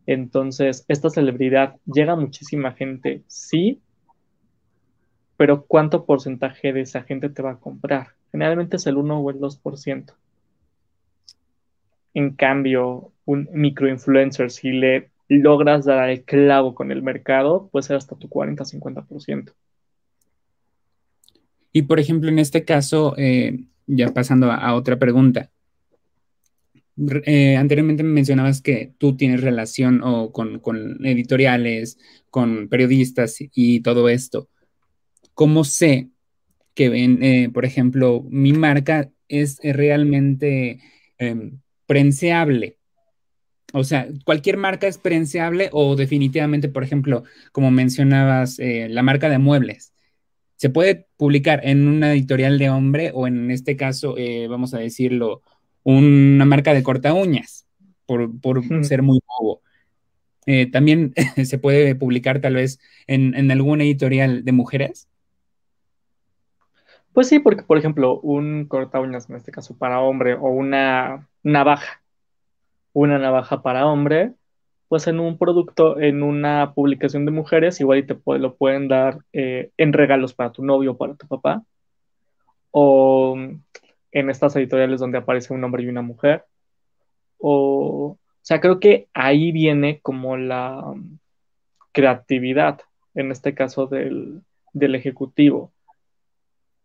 [0.06, 3.80] Entonces, esta celebridad llega a muchísima gente, sí,
[5.36, 8.08] pero ¿cuánto porcentaje de esa gente te va a comprar?
[8.32, 10.14] Generalmente es el 1 o el 2%.
[12.20, 17.96] En cambio, un microinfluencer, si le logras dar el clavo con el mercado, puede ser
[17.96, 19.54] hasta tu 40-50%.
[21.72, 25.50] Y por ejemplo, en este caso, eh, ya pasando a, otra pregunta.
[27.24, 30.60] Eh, anteriormente mencionabas que tú tienes relación o con,
[31.02, 34.50] editoriales, con periodistas y todo esto.
[35.32, 36.10] ¿Cómo sé
[36.74, 40.80] que, eh, por ejemplo, mi marca es realmente
[41.16, 42.76] em, prenseable.
[43.72, 49.28] O sea, cualquier marca es prenseable o definitivamente, por ejemplo, como mencionabas, eh, la marca
[49.28, 49.92] de muebles.
[50.54, 54.78] Se puede publicar en una editorial de hombre o en este caso, eh, vamos a
[54.78, 55.42] decirlo,
[55.82, 57.66] una marca de corta uñas,
[58.06, 58.30] por,
[58.84, 59.60] ser muy bobo.
[60.46, 61.12] Eh, también
[61.44, 65.08] se puede publicar tal vez en, en alguna editorial de mujeres.
[67.12, 71.28] Pues sí, porque por ejemplo, un corta uñas, en este caso para hombre, o una
[71.42, 72.02] navaja,
[72.92, 74.34] una navaja para hombre,
[74.88, 79.18] pues en un producto, en una publicación de mujeres, igual y te lo pueden dar
[79.32, 81.64] eh, en regalos para tu novio o para tu papá,
[82.70, 83.36] o
[84.12, 86.44] en estas editoriales donde aparece un hombre y una mujer,
[87.38, 90.94] o, o sea, creo que ahí viene como la
[91.92, 92.80] creatividad,
[93.14, 94.42] en este caso del,
[94.72, 95.72] del ejecutivo.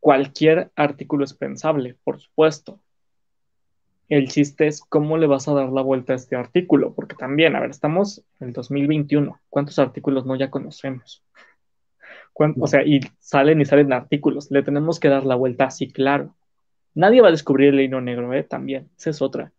[0.05, 2.79] Cualquier artículo es pensable, por supuesto.
[4.07, 7.55] El chiste es cómo le vas a dar la vuelta a este artículo, porque también,
[7.55, 11.23] a ver, estamos en el 2021, ¿cuántos artículos no ya conocemos?
[12.35, 16.35] O sea, y salen y salen artículos, le tenemos que dar la vuelta así, claro.
[16.93, 18.43] Nadie va a descubrir el hilo negro, ¿eh?
[18.43, 19.53] También, esa es otra.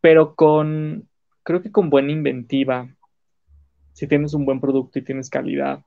[0.00, 1.06] Pero con,
[1.42, 2.88] creo que con buena inventiva,
[3.92, 5.84] si tienes un buen producto y tienes calidad,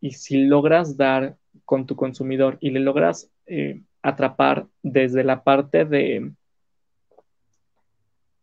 [0.00, 5.84] y si logras dar con tu consumidor y le logras eh, atrapar desde la parte
[5.84, 6.32] de,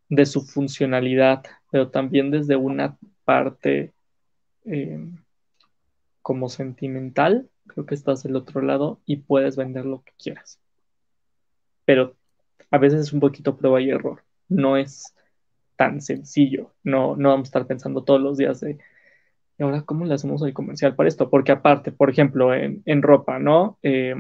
[0.10, 3.94] de su funcionalidad, pero también desde una parte
[4.66, 5.00] eh,
[6.22, 10.60] como sentimental, creo que estás del otro lado y puedes vender lo que quieras.
[11.86, 12.16] Pero
[12.72, 14.24] a veces es un poquito prueba y error.
[14.48, 15.14] No es
[15.76, 16.74] tan sencillo.
[16.84, 18.80] No, no vamos a estar pensando todos los días de,
[19.58, 21.30] ¿y ahora cómo le hacemos el comercial para esto?
[21.30, 23.78] Porque aparte, por ejemplo, en, ropa, ¿no?
[23.84, 24.16] Eh,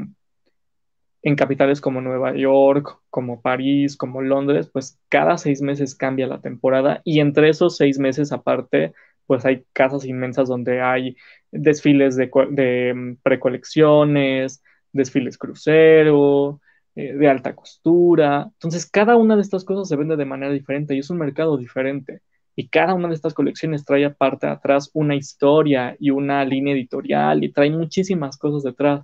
[1.25, 6.39] en capitales como Nueva York, como París, como Londres, pues cada seis meses cambia la
[6.39, 8.93] temporada y entre esos seis meses aparte,
[9.25, 11.17] pues hay casas inmensas donde hay
[11.51, 16.61] desfiles de, mm, precolecciones, desfiles crucero,
[16.95, 18.51] eh, de alta costura.
[18.53, 21.57] Entonces, cada una de estas cosas se vende de manera diferente y es un mercado
[21.57, 22.21] diferente.
[22.55, 27.43] Y cada una de estas colecciones trae aparte atrás una historia y una línea editorial
[27.43, 29.03] y trae muchísimas cosas detrás.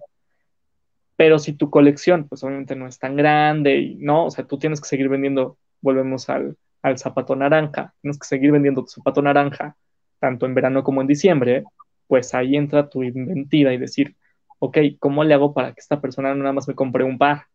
[1.15, 4.57] Pero si tu colección, pues obviamente no es tan grande y no, o sea, tú
[4.57, 9.21] tienes que seguir vendiendo, volvemos al, al zapato naranja, tienes que seguir vendiendo tu zapato
[9.21, 9.75] naranja,
[10.19, 11.63] tanto en verano como en diciembre,
[12.07, 14.15] pues ahí entra tu inventiva y decir,
[14.59, 17.45] ok, ¿cómo le hago para que esta persona no nada más me compre un par?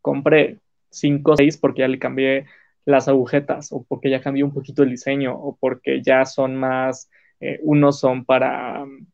[0.00, 0.58] compré
[0.90, 2.46] 5 o 6 porque ya le cambié
[2.84, 7.10] las agujetas o porque ya cambié un poquito el diseño o porque ya son más,
[7.40, 9.06] eh, unos son para um,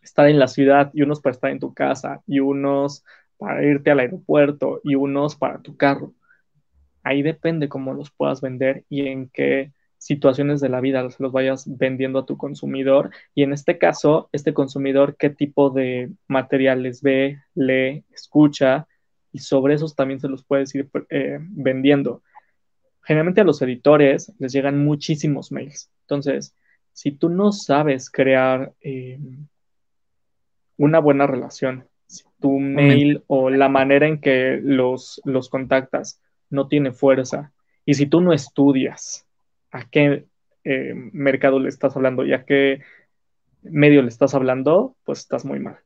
[0.00, 3.04] estar en la ciudad y unos para estar en tu casa y unos
[3.38, 6.14] para irte al aeropuerto y unos para tu carro.
[7.02, 11.64] Ahí depende cómo los puedas vender y en qué situaciones de la vida los vayas
[11.66, 13.10] vendiendo a tu consumidor.
[13.34, 18.86] Y en este caso, este consumidor, qué tipo de materiales ve, lee, escucha
[19.32, 22.22] y sobre esos también se los puedes ir eh, vendiendo.
[23.06, 25.90] Generalmente a los editores les llegan muchísimos mails.
[26.02, 26.56] Entonces,
[26.92, 29.20] si tú no sabes crear eh,
[30.76, 36.66] una buena relación, si tu mail o la manera en que los, los contactas no
[36.66, 37.52] tiene fuerza,
[37.84, 39.24] y si tú no estudias
[39.70, 40.26] a qué
[40.64, 42.80] eh, mercado le estás hablando y a qué
[43.62, 45.78] medio le estás hablando, pues estás muy mal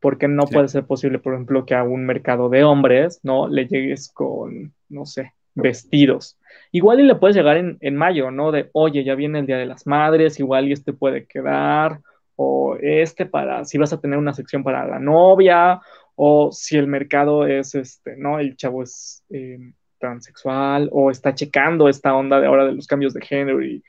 [0.00, 3.48] porque no puede ser posible, por ejemplo, que a un mercado de hombres, ¿no?
[3.48, 5.32] Le llegues con, no sé,
[5.62, 6.38] vestidos.
[6.72, 8.52] Igual y le puedes llegar en, en, mayo, ¿no?
[8.52, 12.00] De, oye, ya viene el Día de las Madres, igual y este puede quedar,
[12.36, 15.80] o este para, si vas a tener una sección para la novia,
[16.14, 18.38] o si el mercado es, este, ¿no?
[18.38, 19.58] El chavo es eh,
[19.98, 23.82] transexual, o está checando esta onda de ahora de los cambios de género y,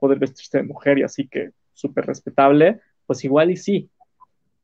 [0.00, 3.88] poder vestirse de mujer y así que súper respetable, pues igual y sí,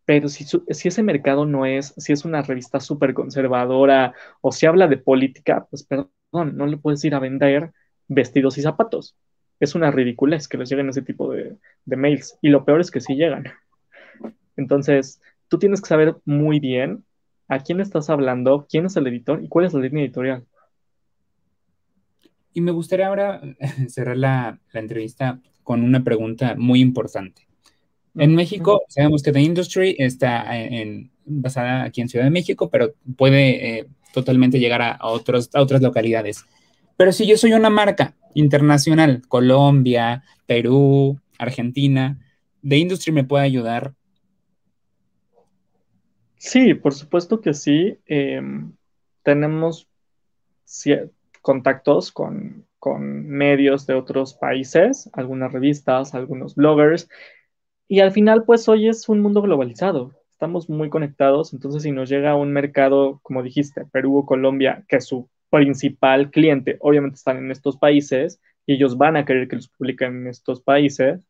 [0.04, 4.66] pero si, si, ese mercado no es, si es una revista súper conservadora o si
[4.66, 7.72] habla de política, pues perdón, no le puedes ir a vender
[8.08, 9.16] vestidos y zapatos.
[9.60, 12.38] Es una ridiculez que les lleguen ese tipo de, de mails.
[12.42, 13.44] Y lo peor es que sí llegan.
[14.56, 17.04] Entonces, tú tienes que saber muy bien
[17.48, 20.44] a quién estás hablando, quién es el editor y cuál es la línea editorial.
[22.54, 23.40] Y me gustaría ahora
[23.88, 27.46] cerrar la, la entrevista con una pregunta muy importante.
[28.14, 32.92] En México, sabemos que The Industry está en, basada aquí en Ciudad de México, pero
[33.16, 36.44] puede eh, totalmente llegar a, otros, a otras localidades.
[36.96, 42.18] Pero si yo soy una marca internacional, Colombia, Perú, Argentina,
[42.66, 43.94] The Industry me puede ayudar.
[46.36, 47.98] Sí, por supuesto que sí.
[48.06, 48.72] Em,
[49.22, 49.88] tenemos
[51.40, 57.08] contactos con, con medios de otros países, algunas revistas, algunos bloggers
[57.92, 60.12] y al final, pues hoy es un mundo globalizado.
[60.42, 65.00] Estamos muy conectados, entonces si nos llega un mercado, como dijiste, Perú o Colombia, que
[65.00, 69.68] su principal cliente obviamente están en estos países y ellos van a querer que los
[69.68, 71.24] publiquen en estos países,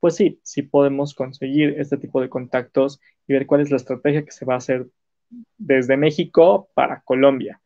[0.00, 4.24] pues sí, sí podemos conseguir este tipo de contactos y ver cuál es la estrategia
[4.24, 4.86] que se va a hacer
[5.58, 7.60] desde México para Colombia.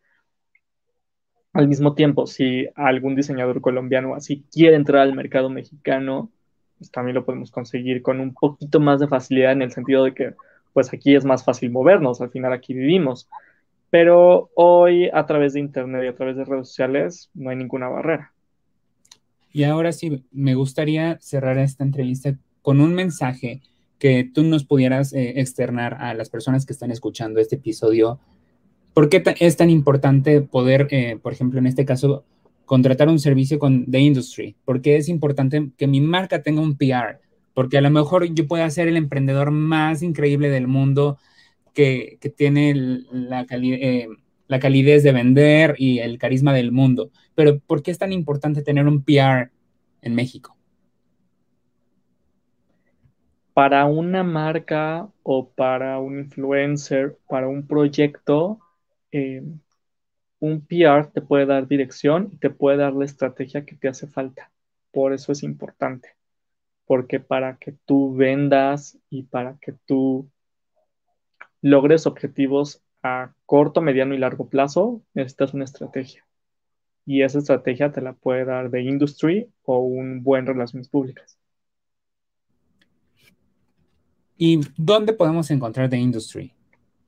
[1.53, 6.33] Al mismo tiempo, si algún diseñador colombiano así quiere entrar al mercado mexicano,
[6.77, 10.13] pues también lo podemos conseguir con un poquito más de facilidad en el sentido de
[10.13, 10.35] que
[10.73, 13.29] pues aquí es más fácil movernos, al final aquí vivimos.
[13.91, 17.89] Pero hoy a través de Internet y a través de redes sociales no hay ninguna
[17.89, 18.33] barrera.
[19.53, 23.63] Y ahora sí, me gustaría cerrar esta entrevista con un mensaje
[23.99, 28.21] que tú nos pudieras eh, externar a las personas que están escuchando este episodio.
[28.95, 32.25] ¿Por qué es tan importante poder, eh, por ejemplo, en este caso,
[32.65, 34.55] contratar un servicio con The Industry?
[34.65, 37.21] ¿Por qué es importante que mi marca tenga un PR?
[37.59, 41.19] Porque a lo mejor yo pueda ser el emprendedor más increíble del mundo
[41.75, 42.73] que, tiene
[43.11, 44.07] la, eh,
[44.47, 47.11] la calidez de vender y el carisma del mundo.
[47.35, 49.51] Pero ¿por qué es tan importante tener un PR
[50.03, 50.57] en México?
[53.53, 58.61] para una marca o para un influencer, para un proyecto,
[59.11, 59.43] eh,
[60.39, 64.07] un PR te puede dar dirección y te puede dar la estrategia que te hace
[64.07, 64.53] falta.
[64.93, 66.18] Por eso es importante,
[66.89, 70.27] porque para que tú vendas y para que tú
[71.61, 76.25] logres objetivos a corto, mediano y largo plazo, necesitas una estrategia.
[77.05, 81.39] Y esa estrategia te la puede dar de industry o un buen relaciones públicas.
[84.39, 86.53] ¿Y dónde podemos encontrar The Industry?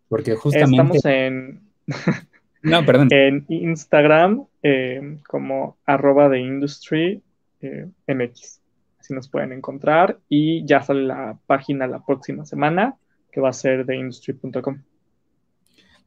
[0.09, 0.99] Porque justamente...
[0.99, 1.61] Estamos en...
[2.63, 3.09] no, perdón.
[3.13, 7.23] En Instagram eh, como arroba de Industry
[7.63, 8.60] eh, MX.
[9.01, 12.97] Así nos pueden encontrar y ya sale la página la próxima semana
[13.33, 14.83] que va a ser de industry.com.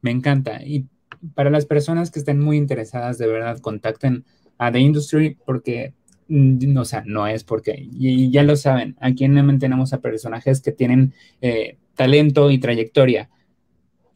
[0.00, 0.62] Me encanta.
[0.62, 0.86] Y
[1.34, 4.24] para las personas que estén muy interesadas, de verdad, contacten
[4.58, 5.94] a The Industry porque
[6.28, 10.62] Mm, o sea, no es porque, y ya lo saben, aquí en tenemos a personajes
[10.62, 13.30] que tienen eh, talento y trayectoria.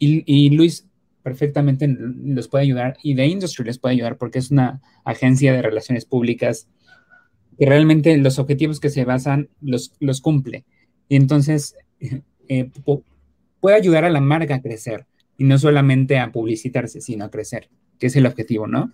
[0.01, 0.87] Y, Luis
[1.23, 5.61] perfectamente los puede ayudar y The Industry les puede ayudar porque es una agencia de
[5.61, 6.69] relaciones públicas
[7.59, 10.65] que realmente los objetivos que se basan los, los cumple.
[11.09, 11.77] Y entonces
[12.49, 12.71] eh,
[13.61, 15.07] puede ayudar a la marca a crecer
[15.37, 18.93] y no solamente a publicitarse, sino a crecer, que es el objetivo, ¿no?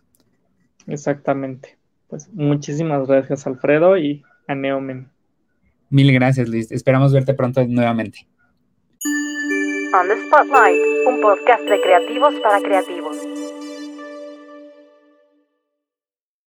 [0.86, 1.78] Exactamente.
[2.08, 5.08] Pues muchísimas gracias, Alfredo, y a Neomen.
[5.90, 6.70] Mil gracias, Luis.
[6.70, 8.26] Esperamos verte pronto nuevamente.
[9.94, 13.16] On the Spotlight, un podcast de creativos para creativos.